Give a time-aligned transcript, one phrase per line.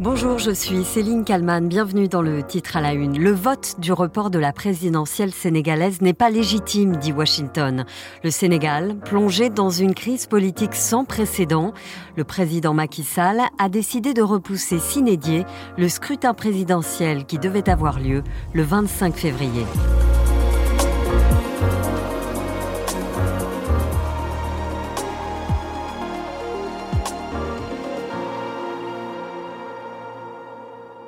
[0.00, 1.68] Bonjour, je suis Céline Kalman.
[1.68, 3.16] Bienvenue dans le titre à la une.
[3.16, 7.84] Le vote du report de la présidentielle sénégalaise n'est pas légitime, dit Washington.
[8.24, 11.72] Le Sénégal, plongé dans une crise politique sans précédent,
[12.16, 15.46] le président Macky Sall a décidé de repousser s'inédier
[15.78, 19.64] le scrutin présidentiel qui devait avoir lieu le 25 février.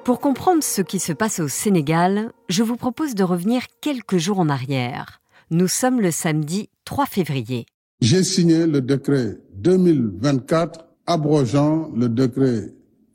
[0.06, 4.38] Pour comprendre ce qui se passe au Sénégal, je vous propose de revenir quelques jours
[4.38, 5.20] en arrière.
[5.50, 7.66] Nous sommes le samedi 3 février.
[8.00, 12.72] J'ai signé le décret 2024 abrogeant le décret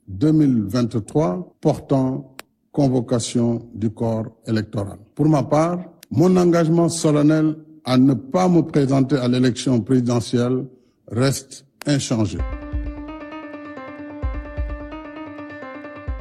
[0.10, 2.36] 2023 portant
[2.74, 4.98] convocation du corps électoral.
[5.16, 5.80] Pour ma part,
[6.10, 10.66] mon engagement solennel à ne pas me présenter à l'élection présidentielle
[11.10, 12.40] reste inchangé.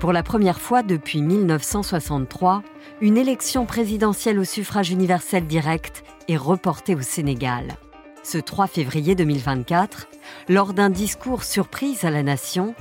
[0.01, 2.62] Pour la première fois depuis 1963,
[3.03, 7.69] une élection présidentielle au suffrage universel direct est reportée au Sénégal.
[8.23, 10.09] Ce 3 février 2024,
[10.48, 12.75] lors d'un discours surprise à la nation,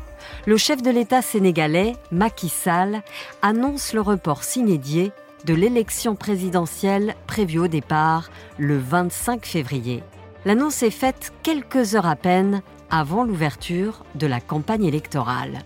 [0.45, 3.01] le chef de l'État sénégalais, Macky Sall,
[3.41, 5.11] annonce le report s'inédié
[5.43, 10.03] de l'élection présidentielle prévue au départ le 25 février.
[10.45, 15.59] L'annonce est faite quelques heures à peine avant l'ouverture de la campagne électorale.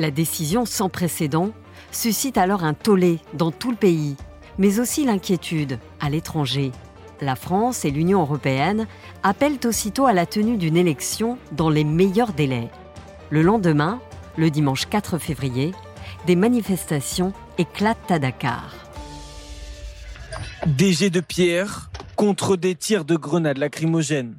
[0.00, 1.50] La décision sans précédent
[1.92, 4.16] suscite alors un tollé dans tout le pays,
[4.56, 6.72] mais aussi l'inquiétude à l'étranger.
[7.20, 8.86] La France et l'Union européenne
[9.22, 12.70] appellent aussitôt à la tenue d'une élection dans les meilleurs délais.
[13.28, 14.00] Le lendemain,
[14.38, 15.72] le dimanche 4 février,
[16.26, 18.72] des manifestations éclatent à Dakar.
[20.64, 24.38] Des jets de pierre contre des tirs de grenades lacrymogènes.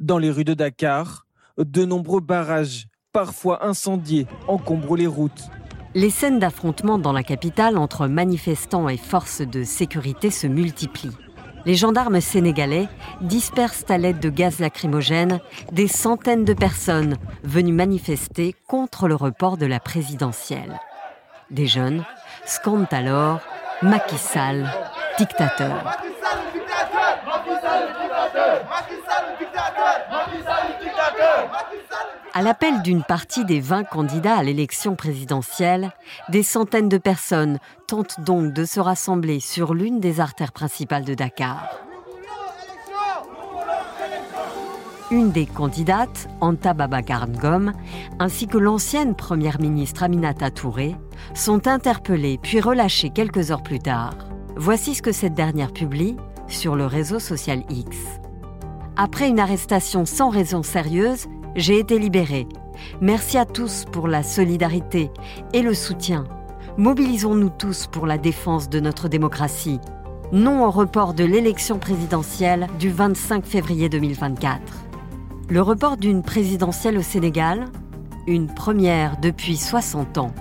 [0.00, 5.50] Dans les rues de Dakar, de nombreux barrages parfois incendiés, encombrent les routes.
[5.94, 11.16] Les scènes d'affrontement dans la capitale entre manifestants et forces de sécurité se multiplient.
[11.66, 12.88] Les gendarmes sénégalais
[13.20, 15.40] dispersent à l'aide de gaz lacrymogène
[15.72, 20.78] des centaines de personnes venues manifester contre le report de la présidentielle.
[21.50, 22.04] Des jeunes
[22.46, 23.40] scandent alors
[23.82, 24.70] Macky Sall,
[25.18, 26.00] dictateur.
[32.40, 35.92] À l'appel d'une partie des 20 candidats à l'élection présidentielle,
[36.30, 41.12] des centaines de personnes tentent donc de se rassembler sur l'une des artères principales de
[41.12, 41.68] Dakar.
[45.10, 47.74] Une des candidates, Anta Babacar Ngom,
[48.18, 50.96] ainsi que l'ancienne première ministre Aminata Touré,
[51.34, 54.14] sont interpellées puis relâchées quelques heures plus tard.
[54.56, 56.16] Voici ce que cette dernière publie
[56.48, 57.98] sur le réseau social X.
[58.96, 62.46] Après une arrestation sans raison sérieuse, j'ai été libérée.
[63.00, 65.10] Merci à tous pour la solidarité
[65.52, 66.24] et le soutien.
[66.78, 69.80] Mobilisons-nous tous pour la défense de notre démocratie.
[70.32, 74.60] Non au report de l'élection présidentielle du 25 février 2024.
[75.48, 77.66] Le report d'une présidentielle au Sénégal,
[78.26, 80.32] une première depuis 60 ans.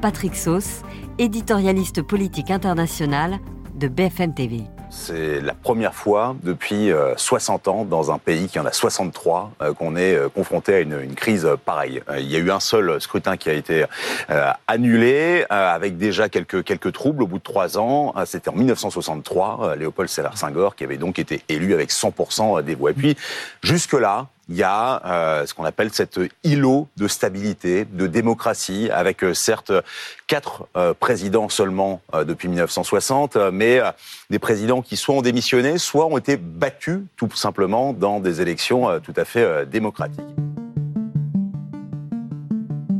[0.00, 0.82] Patrick Sauce,
[1.18, 3.38] éditorialiste politique international
[3.76, 4.64] de BFM TV.
[4.98, 9.94] C'est la première fois depuis 60 ans dans un pays qui en a 63 qu'on
[9.94, 12.02] est confronté à une, crise pareille.
[12.18, 13.84] Il y a eu un seul scrutin qui a été
[14.66, 18.14] annulé avec déjà quelques, quelques troubles au bout de trois ans.
[18.24, 22.90] C'était en 1963, Léopold Sédar Senghor qui avait donc été élu avec 100% des voix.
[22.90, 23.16] Et puis
[23.62, 29.24] jusque-là, il y a euh, ce qu'on appelle cet îlot de stabilité, de démocratie, avec
[29.24, 29.72] euh, certes
[30.28, 33.80] quatre euh, présidents seulement depuis 1960, mais
[34.30, 39.00] des présidents qui soit ont démissionné, soit ont été battus tout simplement dans des élections
[39.00, 40.20] tout à fait démocratiques.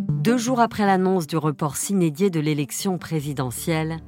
[0.08, 3.98] Deux jours après l'annonce du report s'inédié de l'élection présidentielle,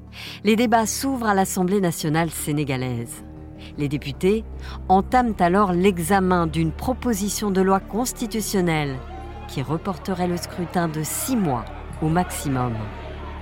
[0.45, 3.25] les débats s'ouvrent à l'Assemblée nationale sénégalaise.
[3.79, 4.45] Les députés
[4.89, 8.97] entament alors l'examen d'une proposition de loi constitutionnelle
[9.47, 11.65] qui reporterait le scrutin de six mois
[12.03, 12.75] au maximum.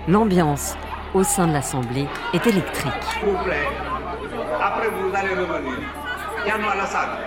[0.09, 0.77] L'ambiance
[1.15, 2.93] au sein de l'Assemblée est électrique.
[3.19, 3.67] S'il vous plaît,
[4.63, 5.79] après vous allez revenir.
[6.45, 7.19] Tierno Alassane,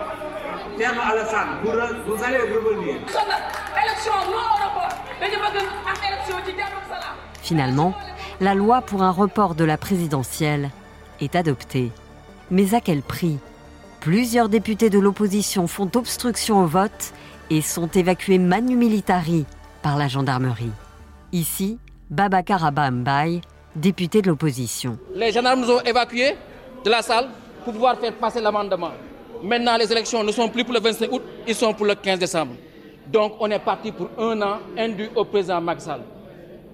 [0.78, 3.00] Tierno Alassane, vous, vous allez revenir.
[7.42, 7.96] Finalement,
[8.40, 10.70] la loi pour un report de la présidentielle
[11.20, 11.92] est adoptée.
[12.52, 13.38] Mais à quel prix?
[14.02, 17.14] Plusieurs députés de l'opposition font obstruction au vote
[17.50, 19.46] et sont évacués manu militari
[19.84, 20.72] par la gendarmerie.
[21.32, 21.78] Ici,
[22.10, 23.42] Babacar Abambaye,
[23.76, 24.98] député de l'opposition.
[25.14, 26.36] Les gendarmes nous ont évacués
[26.84, 27.28] de la salle
[27.64, 28.92] pour pouvoir faire passer l'amendement.
[29.44, 32.18] Maintenant, les élections ne sont plus pour le 25 août, ils sont pour le 15
[32.20, 32.54] décembre.
[33.08, 36.02] Donc, on est parti pour un an indu au président Macky Sall.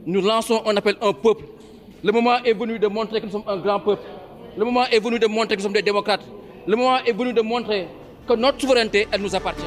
[0.05, 1.45] nous lançons un appel un peuple.
[2.03, 4.03] Le moment est venu de montrer que nous sommes un grand peuple.
[4.57, 6.25] Le moment est venu de montrer que nous sommes des démocrates.
[6.65, 7.87] Le moment est venu de montrer
[8.27, 9.65] que notre souveraineté, elle nous appartient.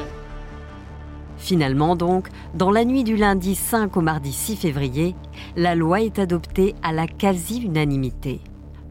[1.37, 5.15] Finalement donc, dans la nuit du lundi 5 au mardi 6 février,
[5.55, 8.41] la loi est adoptée à la quasi-unanimité.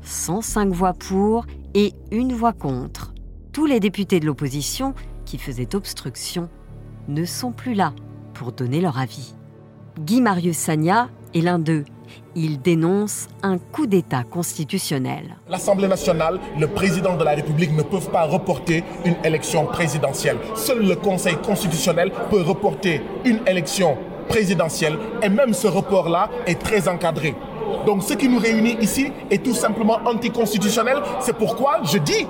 [0.03, 3.13] 105 voix pour et une voix contre.
[3.53, 4.95] Tous les députés de l'opposition
[5.27, 6.49] qui faisaient obstruction
[7.09, 7.93] ne sont plus là
[8.35, 9.35] pour donner leur avis.
[9.99, 11.85] Guy Marius Sagna est l'un d'eux.
[12.41, 15.39] Il dénonce un coup d'État constitutionnel.
[15.49, 20.37] L'Assemblée nationale, le président de la République ne peuvent pas reporter une élection présidentielle.
[20.55, 23.99] Seul le Conseil constitutionnel peut reporter une élection
[24.29, 27.35] présidentielle et même ce report-là est très encadré.
[27.87, 30.99] Donc ce qui nous réunit ici est tout simplement anticonstitutionnel.
[31.19, 32.25] C'est pourquoi je dis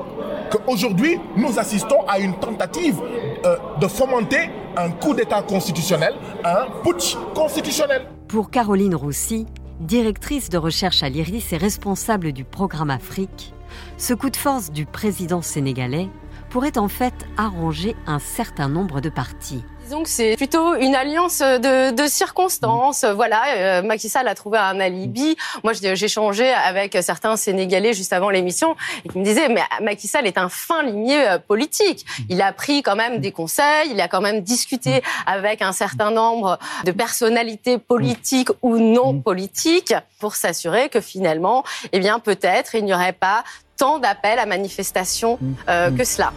[0.50, 2.98] qu'aujourd'hui, nous assistons à une tentative
[3.44, 6.14] euh, de fomenter un coup d'État constitutionnel,
[6.44, 8.06] un putsch constitutionnel.
[8.26, 9.46] Pour Caroline Roussy,
[9.80, 13.54] directrice de recherche à l'IRIS et responsable du programme Afrique,
[13.96, 16.08] ce coup de force du président sénégalais
[16.50, 19.64] pourrait en fait arranger un certain nombre de partis.
[19.88, 23.06] Disons que c'est plutôt une alliance de, de circonstances.
[23.06, 25.34] Voilà, euh, Macky Sall a trouvé un alibi.
[25.64, 28.76] Moi, j'ai changé avec certains Sénégalais juste avant l'émission.
[29.06, 32.04] Et qui me disaient mais Macky Sall est un fin limier euh, politique.
[32.28, 36.10] Il a pris quand même des conseils, il a quand même discuté avec un certain
[36.10, 42.84] nombre de personnalités politiques ou non politiques pour s'assurer que finalement, eh bien peut-être il
[42.84, 43.42] n'y aurait pas
[43.78, 45.38] tant d'appels à manifestation
[45.70, 46.34] euh, que cela.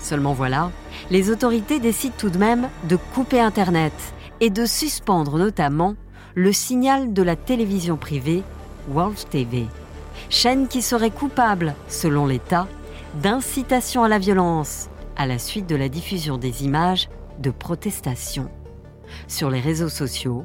[0.00, 0.70] Seulement voilà,
[1.10, 3.92] les autorités décident tout de même de couper Internet
[4.40, 5.94] et de suspendre notamment
[6.34, 8.42] le signal de la télévision privée
[8.90, 9.66] World TV,
[10.28, 12.66] chaîne qui serait coupable, selon l'État,
[13.22, 17.08] d'incitation à la violence à la suite de la diffusion des images
[17.38, 18.50] de protestations.
[19.28, 20.44] Sur les réseaux sociaux,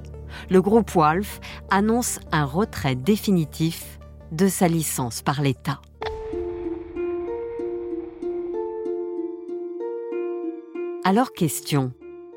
[0.50, 1.40] le groupe Wolf
[1.72, 4.00] annonce un retrait définitif
[4.32, 5.82] de sa licence par l'État.
[11.10, 11.92] Alors question,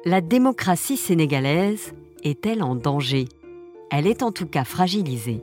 [0.06, 1.92] la démocratie sénégalaise
[2.24, 3.28] est-elle en danger?
[3.90, 5.42] Elle est en tout cas fragilisée.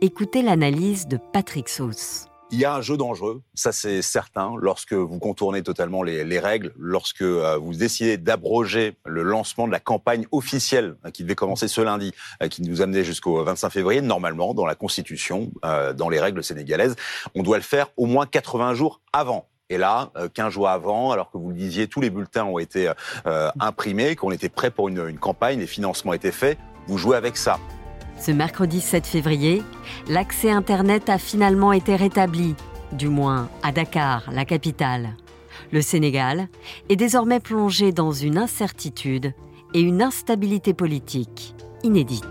[0.00, 2.26] Écoutez l'analyse de Patrick Sauce.
[2.50, 6.72] Il y a un jeu dangereux, ça c'est certain, lorsque vous contournez totalement les, règles,
[6.76, 11.68] lorsque euh, vous décidez d'abroger le lancement de la campagne officielle euh, qui devait commencer
[11.68, 12.10] ce lundi,
[12.42, 14.00] euh, qui nous amenait jusqu'au 25 février.
[14.00, 16.96] Normalement, dans la Constitution, dans les règles sénégalaises,
[17.36, 19.48] on doit le faire au moins 80 jours avant.
[19.68, 22.90] Et là, 15 jours avant, alors que vous le disiez, tous les bulletins ont été
[23.58, 27.36] imprimés, qu'on était prêt pour une, une campagne, les financements étaient faits, vous jouez avec
[27.36, 27.58] ça.
[28.18, 29.62] Ce mercredi 7 février,
[30.08, 32.54] l'accès Internet a finalement été rétabli,
[32.92, 35.16] du moins à Dakar, la capitale.
[35.72, 36.48] Le Sénégal
[36.88, 39.34] est désormais plongé dans une incertitude
[39.74, 42.24] et une instabilité politique inédite.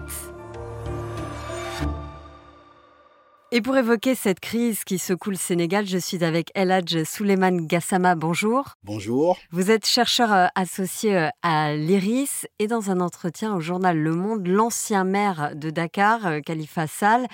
[3.55, 8.15] Et pour évoquer cette crise qui secoue le Sénégal, je suis avec Eladj Souleymane Gassama.
[8.15, 8.73] Bonjour.
[8.83, 9.37] Bonjour.
[9.49, 14.11] Vous êtes chercheur euh, associé euh, à l'IRIS et dans un entretien au journal Le
[14.13, 17.27] Monde, l'ancien maire de Dakar, euh, Khalifa Sall,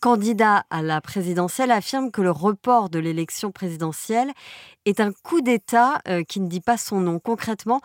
[0.00, 4.30] candidat à la présidentielle, affirme que le report de l'élection présidentielle
[4.84, 7.18] est un coup d'État qui ne dit pas son nom.
[7.18, 7.80] Concrètement,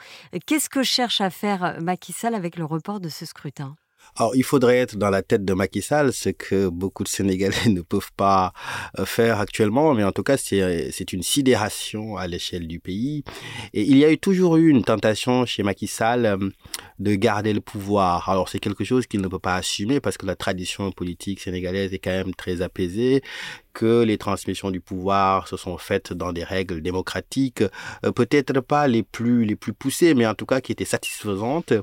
[0.45, 3.78] qu'est-ce que cherche à faire Macky Sall avec le report de ce scrutin?
[4.19, 7.55] Alors, il faudrait être dans la tête de Macky Sall, ce que beaucoup de Sénégalais
[7.69, 8.51] ne peuvent pas
[8.97, 13.24] euh, faire actuellement, mais en tout cas, c'est une sidération à l'échelle du pays.
[13.75, 16.38] Et il y a eu toujours eu une tentation chez Macky Sall euh,
[16.97, 18.27] de garder le pouvoir.
[18.29, 21.93] Alors, c'est quelque chose qu'il ne peut pas assumer parce que la tradition politique sénégalaise
[21.93, 23.21] est quand même très apaisée,
[23.77, 27.62] que les transmissions du pouvoir se sont faites dans des règles démocratiques,
[28.03, 31.74] euh, peut-être pas les plus les plus poussées, mais en tout cas qui étaient satisfaisantes.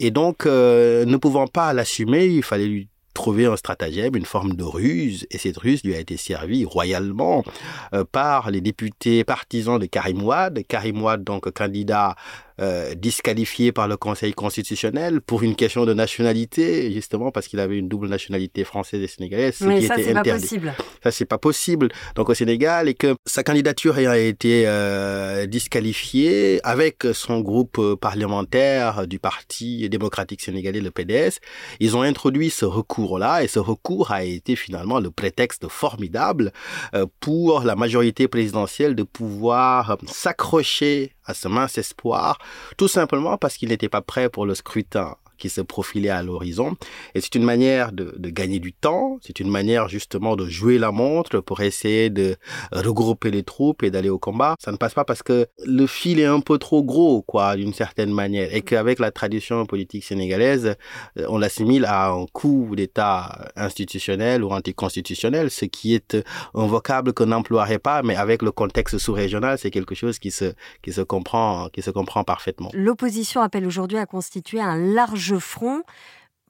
[0.00, 4.54] Et donc, euh, ne pouvant pas l'assumer, il fallait lui trouver un stratagème, une forme
[4.54, 7.44] de ruse, et cette ruse lui a été servie royalement
[7.92, 10.62] euh, par les députés partisans de Karim Wade.
[10.66, 12.16] Karim Wade, donc candidat
[12.60, 17.76] euh, disqualifié par le Conseil constitutionnel pour une question de nationalité, justement parce qu'il avait
[17.76, 20.30] une double nationalité française et sénégalaise, ce qui ça, était interdit.
[20.30, 20.74] Pas possible.
[21.02, 21.88] Ça, c'est pas possible.
[22.14, 29.06] Donc au Sénégal, et que sa candidature a été euh, disqualifiée avec son groupe parlementaire
[29.06, 31.38] du Parti démocratique sénégalais, le PDS,
[31.80, 36.52] ils ont introduit ce recours-là, et ce recours a été finalement le prétexte formidable
[36.94, 42.38] euh, pour la majorité présidentielle de pouvoir s'accrocher à ce mince espoir,
[42.76, 46.76] tout simplement parce qu'il n'était pas prêt pour le scrutin qui se profilait à l'horizon.
[47.14, 50.90] Et c'est une manière de, gagner du temps, c'est une manière justement de jouer la
[50.90, 52.36] montre pour essayer de
[52.72, 54.56] regrouper les troupes et d'aller au combat.
[54.58, 57.72] Ça ne passe pas parce que le fil est un peu trop gros, quoi, d'une
[57.72, 58.54] certaine manière.
[58.54, 60.76] Et qu'avec la tradition politique sénégalaise,
[61.18, 66.16] euh, on l'assimile à un coup d'État institutionnel ou anticonstitutionnel, ce qui est
[66.54, 70.52] un vocable qu'on n'emploierait pas, mais avec le contexte sous-régional, c'est quelque chose qui se,
[70.82, 72.70] qui se comprend, qui se comprend parfaitement.
[72.74, 75.82] L'opposition appelle aujourd'hui à constituer un large front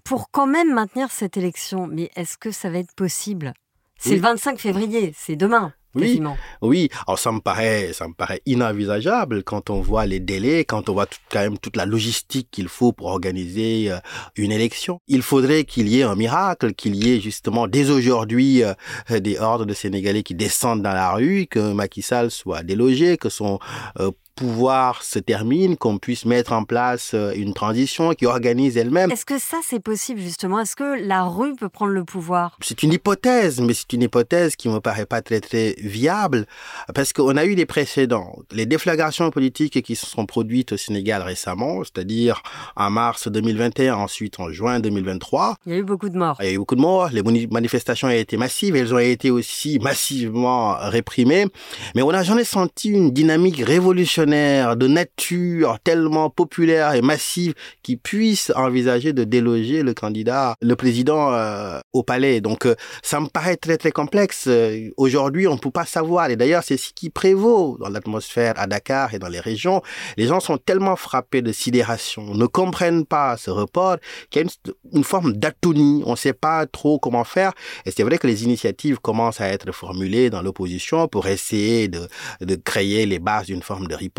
[0.04, 1.86] pour quand même maintenir cette élection.
[1.86, 3.54] Mais est-ce que ça va être possible?
[3.98, 4.16] C'est Oui.
[4.16, 5.72] le 25 février, c'est demain.
[5.94, 6.36] Oui, quasiment.
[6.60, 6.90] oui.
[7.06, 10.92] Alors ça me paraît, ça me paraît inenvisageable quand on voit les délais, quand on
[10.92, 13.96] voit tout- quand même toute la logistique qu'il faut pour organiser euh,
[14.36, 15.00] une élection.
[15.08, 18.74] Il faudrait qu'il y ait un miracle, qu'il y ait justement dès aujourd'hui euh,
[19.20, 23.30] des hordes de Sénégalais qui descendent dans la rue, que Macky Sall soit délogé, que
[23.30, 23.58] son
[23.98, 29.10] euh, pouvoir se termine, qu'on puisse mettre en place euh, une transition qui organise elle-même.
[29.10, 30.60] Est-ce que ça, c'est possible justement?
[30.60, 32.58] Est-ce que la rue peut prendre le pouvoir?
[32.60, 36.46] C'est une hypothèse, mais c'est une hypothèse qui me paraît pas très très viable
[36.94, 38.36] parce qu'on a eu des précédents.
[38.52, 42.42] Les déflagrations politiques qui se sont produites au Sénégal récemment, c'est-à-dire
[42.76, 46.36] en mars 2021, ensuite en juin 2023, Il y a eu beaucoup de morts.
[46.40, 49.30] il y a eu beaucoup de morts, les manifestations ont été massives, elles ont été
[49.30, 51.46] aussi massivement réprimées,
[51.94, 57.96] mais on n'a jamais senti une dynamique révolutionnaire de nature tellement populaire et massive qui
[57.96, 62.40] puisse envisager de déloger le candidat, le président euh, au palais.
[62.40, 64.44] Donc euh, ça me paraît très très complexe.
[64.48, 66.30] Euh, Aujourd'hui, on ne peut pas savoir.
[66.30, 69.82] Et d'ailleurs, c'est ce qui prévaut dans l'atmosphère à Dakar et dans les régions.
[70.16, 73.96] Les gens sont tellement frappés de sidération, ne comprennent pas ce report,
[74.30, 74.48] qu'il y a
[74.92, 76.02] une, forme d'atonie.
[76.06, 77.52] On ne sait pas trop comment faire.
[77.84, 82.08] Et c'est vrai que les initiatives commencent à être formulées dans l'opposition pour essayer de,
[82.40, 84.15] de créer les bases d'une forme de riposte.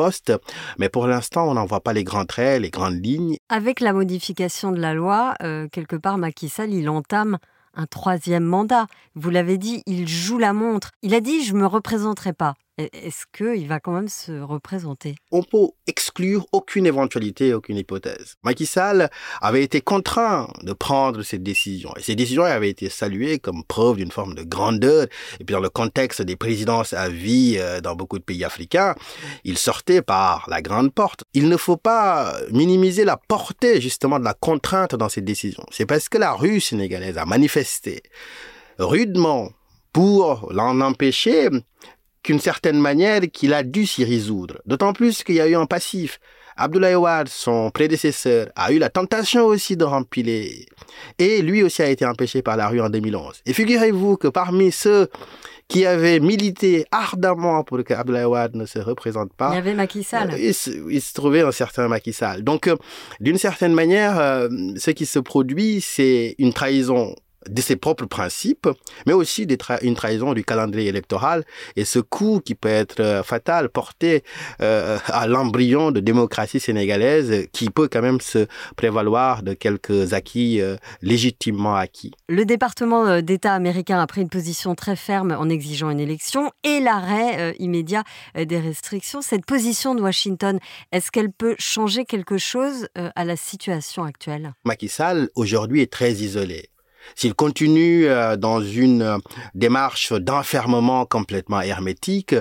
[0.77, 3.37] Mais pour l'instant, on n'en voit pas les grands traits, les grandes lignes.
[3.49, 7.37] Avec la modification de la loi, euh, quelque part, Macky Sall, il entame
[7.73, 8.87] un troisième mandat.
[9.15, 10.91] Vous l'avez dit, il joue la montre.
[11.03, 12.55] Il a dit, je me représenterai pas.
[12.79, 15.15] E- Est-ce qu'il va quand même se représenter?
[15.31, 18.35] On peut exclure aucune éventualité, aucune hypothèse.
[18.43, 19.09] Macky Sall
[19.41, 21.91] avait été contraint de prendre cette décision.
[21.97, 25.07] Et ces décisions avaient été saluées comme preuve d'une forme de grandeur.
[25.39, 28.95] Et puis dans le contexte des présidences à vie euh, dans beaucoup de pays africains,
[29.43, 31.23] il sortait par la grande porte.
[31.33, 35.65] Il ne faut pas minimiser la portée justement de la contrainte dans ces décisions.
[35.71, 38.03] C'est parce que la rue sénégalaise a manifesté
[38.77, 39.51] rudement
[39.93, 41.49] pour l'en empêcher
[42.27, 44.55] qu'une certaine manière qu'il a dû s'y résoudre.
[44.65, 46.19] D'autant plus qu'il y a eu un passif.
[46.57, 50.65] Abdoulaye Wade, son prédécesseur, a eu la tentation aussi de rempiler.
[51.19, 53.43] Et lui aussi a été empêché par la rue en 2011.
[53.45, 55.07] Et figurez-vous que parmi ceux
[55.69, 59.73] qui avaient milité ardemment pour que Abdoulaye Wade ne se représente pas, Il y avait
[59.73, 60.31] Macky Sall.
[60.33, 62.43] euh, il, se, il se trouvait un certain Macky Sall.
[62.43, 62.75] Donc, euh,
[63.21, 67.15] d'une certaine manière, euh, ce qui se produit, c'est une trahison
[67.49, 68.67] de ses propres principes,
[69.05, 71.43] mais aussi des tra- une trahison du calendrier électoral
[71.75, 74.23] et ce coup qui peut être euh, fatal porté
[74.61, 80.61] euh, à l'embryon de démocratie sénégalaise qui peut quand même se prévaloir de quelques acquis
[80.61, 82.11] euh, légitimement acquis.
[82.29, 86.79] Le département d'État américain a pris une position très ferme en exigeant une élection et
[86.79, 88.03] l'arrêt euh, immédiat
[88.35, 89.21] des restrictions.
[89.21, 90.59] Cette position de Washington,
[90.91, 94.53] est-ce qu'elle peut changer quelque chose à la situation actuelle?
[94.65, 96.69] Macky Sall aujourd'hui est très isolé.
[97.15, 99.17] S'il continue euh, dans une euh,
[99.53, 102.35] démarche d'enfermement complètement hermétique,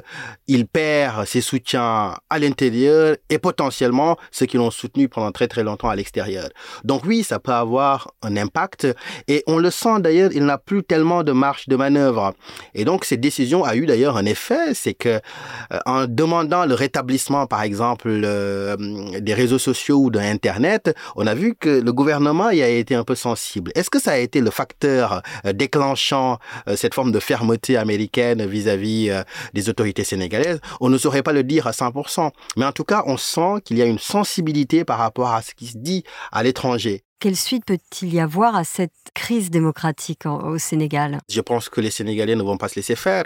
[0.47, 5.63] il perd ses soutiens à l'intérieur et potentiellement ceux qui l'ont soutenu pendant très très
[5.63, 6.49] longtemps à l'extérieur.
[6.85, 8.87] Donc oui, ça peut avoir un impact
[9.29, 12.35] et on le sent d'ailleurs, il n'a plus tellement de marge de manœuvre.
[12.75, 16.75] Et donc cette décision a eu d'ailleurs un effet, c'est que euh, en demandant le
[16.75, 22.51] rétablissement par exemple des réseaux sociaux ou de Internet, on a vu que le gouvernement
[22.51, 23.71] y a été un peu sensible.
[23.75, 28.45] Est-ce que ça a été le facteur euh, déclenchant euh, cette forme de fermeté américaine
[28.47, 29.23] vis-à-vis euh,
[29.53, 32.31] des autorités sénégalaises On ne saurait pas le dire à 100%.
[32.57, 35.55] Mais en tout cas, on sent qu'il y a une sensibilité par rapport à ce
[35.55, 37.06] qui se dit à l'étranger.
[37.19, 41.19] Quelle suite peut-il y avoir à cette crise démocratique au Sénégal?
[41.31, 43.25] Je pense que les Sénégalais ne vont pas se laisser faire.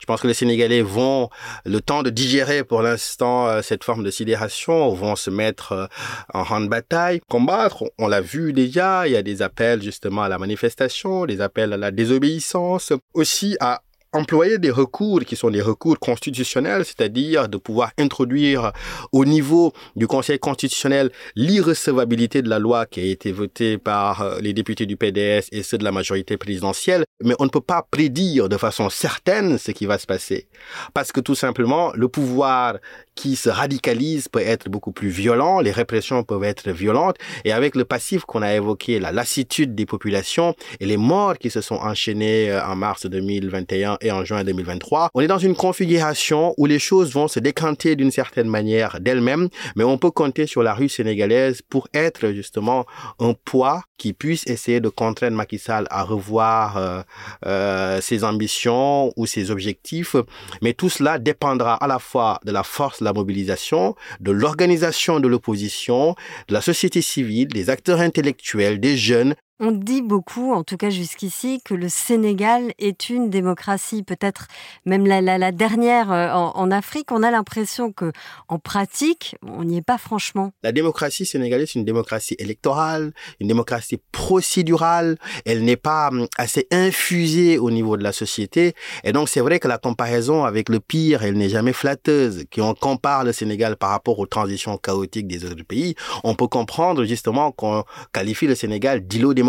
[0.00, 1.30] Je pense que les Sénégalais vont,
[1.64, 5.86] le temps de digérer pour l'instant euh, cette forme de sidération, vont se mettre euh,
[6.34, 7.84] en rang de bataille, combattre.
[7.98, 11.72] On l'a vu déjà, il y a des appels justement à la manifestation, des appels
[11.72, 17.58] à la désobéissance, aussi à employer des recours qui sont des recours constitutionnels, c'est-à-dire de
[17.58, 18.72] pouvoir introduire
[19.12, 24.40] au niveau du Conseil constitutionnel l'irrecevabilité de la loi qui a été votée par euh,
[24.40, 27.04] les députés du PDS et ceux de la majorité présidentielle.
[27.22, 30.48] Mais on ne peut pas prédire de façon certaine ce qui va se passer.
[30.94, 32.78] Parce que tout simplement, le pouvoir
[33.14, 37.74] qui se radicalise peut être beaucoup plus violent, les répressions peuvent être violentes, et avec
[37.74, 41.74] le passif qu'on a évoqué, la lassitude des populations et les morts qui se sont
[41.74, 46.78] enchaînées euh, en mars 2021 en juin 2023, on est dans une configuration où les
[46.78, 50.88] choses vont se décanter d'une certaine manière d'elles-mêmes, mais on peut compter sur la rue
[50.88, 52.86] sénégalaise pour être justement
[53.18, 57.02] un poids qui puisse essayer de contraindre Macky Sall à revoir euh,
[57.46, 60.16] euh, ses ambitions ou ses objectifs,
[60.62, 65.28] mais tout cela dépendra à la fois de la force, la mobilisation, de l'organisation de
[65.28, 66.14] l'opposition,
[66.48, 70.90] de la société civile, des acteurs intellectuels, des jeunes, on dit beaucoup, en tout cas
[70.90, 74.46] jusqu'ici, que le Sénégal est une démocratie, peut-être
[74.86, 77.10] même la, dernière euh, en, Afrique.
[77.10, 78.12] On a l'impression que,
[78.48, 80.52] en pratique, on n'y est pas franchement.
[80.62, 85.16] La démocratie sénégalaise, c'est une démocratie électorale, une démocratie procédurale.
[85.44, 88.74] Elle n'est pas hum, assez infusée au niveau de la société.
[89.02, 92.44] Et donc, c'est vrai que la comparaison avec le pire, elle n'est jamais flatteuse.
[92.54, 96.46] Quand on compare le Sénégal par rapport aux transitions chaotiques des autres pays, on peut
[96.48, 99.47] comprendre justement qu'on qualifie le Sénégal d'îlot démocratique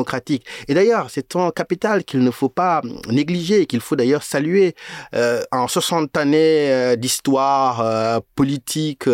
[0.68, 4.76] et d'ailleurs, c'est un capital qu'il ne faut pas négliger, qu'il faut d'ailleurs saluer.
[5.16, 9.10] Euh, en 60 années euh, d'histoire euh, politique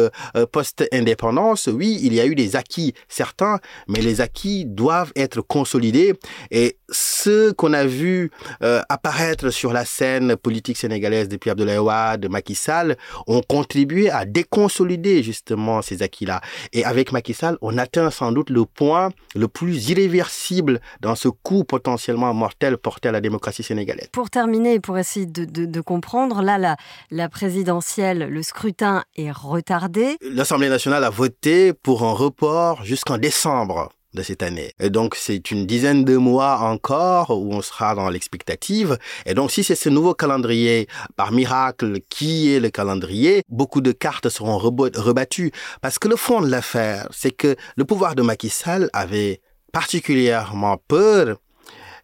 [0.52, 6.14] post-indépendance, oui, il y a eu des acquis certains, mais les acquis doivent être consolidés.
[6.52, 12.56] Et ce qu'on a vu apparaître sur la scène politique sénégalaise depuis Abdoulaye Wade, Macky
[12.56, 16.42] Sall, ont contribué à déconsolider justement ces acquis-là.
[16.74, 21.28] Et avec Macky Sall, on atteint sans doute le point le plus irréversible dans ce
[21.28, 24.10] coup potentiellement mortel porté à la démocratie sénégalaise.
[24.12, 26.78] Pour terminer, pour essayer de, comprendre, là, la,
[27.12, 30.18] la présidentielle, le scrutin est retardé.
[30.22, 34.72] L'Assemblée nationale a voté pour un report jusqu'en décembre de cette année.
[34.80, 38.98] Et donc, c'est une dizaine de mois encore où on sera dans l'expectative.
[39.28, 43.92] Et donc, si c'est ce nouveau calendrier, par miracle, qui est le calendrier, beaucoup de
[43.92, 45.52] cartes seront rebattues.
[45.82, 49.42] Parce que le fond de l'affaire, c'est que le pouvoir de Macky Sall avait
[49.76, 51.36] particulièrement peur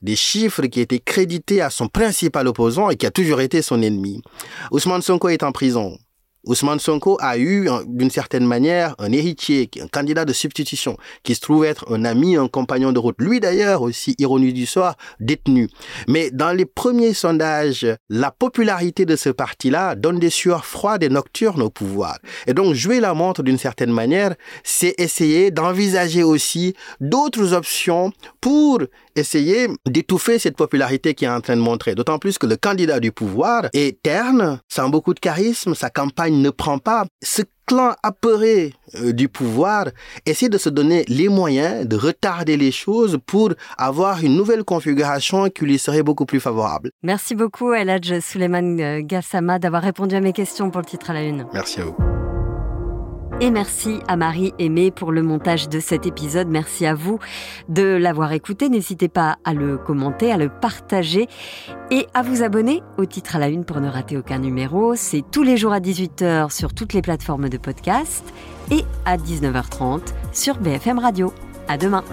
[0.01, 3.81] des chiffres qui étaient crédités à son principal opposant et qui a toujours été son
[3.81, 4.21] ennemi.
[4.71, 5.97] Ousmane Sonko est en prison.
[6.45, 11.41] Ousmane Sonko a eu, d'une certaine manière, un héritier, un candidat de substitution, qui se
[11.41, 13.15] trouve être un ami, un compagnon de route.
[13.19, 15.69] Lui d'ailleurs, aussi, ironie du soir, détenu.
[16.07, 21.09] Mais dans les premiers sondages, la popularité de ce parti-là donne des sueurs froides et
[21.09, 22.17] nocturnes au pouvoir.
[22.47, 28.79] Et donc, jouer la montre d'une certaine manière, c'est essayer d'envisager aussi d'autres options pour
[29.15, 31.95] essayer d'étouffer cette popularité qui est en train de montrer.
[31.95, 36.41] D'autant plus que le candidat du pouvoir est terne, sans beaucoup de charisme, sa campagne
[36.41, 37.05] ne prend pas.
[37.23, 39.85] Ce clan apeuré euh, du pouvoir
[40.25, 45.49] essaie de se donner les moyens de retarder les choses pour avoir une nouvelle configuration
[45.49, 46.91] qui lui serait beaucoup plus favorable.
[47.03, 51.13] Merci beaucoup, Eladj Suleiman euh, Gassama, d'avoir répondu à mes questions pour le titre à
[51.13, 51.45] la une.
[51.53, 52.10] Merci à vous.
[53.41, 56.47] Et merci à Marie Aimée pour le montage de cet épisode.
[56.47, 57.17] Merci à vous
[57.69, 58.69] de l'avoir écouté.
[58.69, 61.27] N'hésitez pas à le commenter, à le partager
[61.89, 64.93] et à vous abonner au titre à la une pour ne rater aucun numéro.
[64.93, 68.23] C'est tous les jours à 18h sur toutes les plateformes de podcast
[68.69, 71.33] et à 19h30 sur BFM Radio.
[71.67, 72.03] À demain.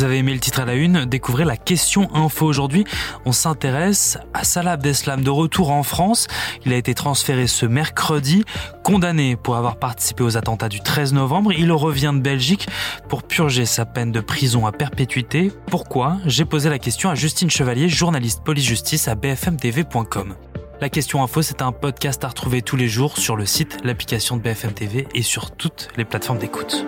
[0.00, 2.86] Vous avez aimé le titre à la une Découvrez la question info aujourd'hui.
[3.26, 6.26] On s'intéresse à Salah Abdeslam de retour en France.
[6.64, 8.42] Il a été transféré ce mercredi,
[8.82, 11.52] condamné pour avoir participé aux attentats du 13 novembre.
[11.52, 12.66] Il revient de Belgique
[13.10, 15.52] pour purger sa peine de prison à perpétuité.
[15.66, 20.34] Pourquoi J'ai posé la question à Justine Chevalier, journaliste police-justice à bfmtv.com.
[20.80, 24.38] La question info, c'est un podcast à retrouver tous les jours sur le site, l'application
[24.38, 26.86] de BFM TV et sur toutes les plateformes d'écoute.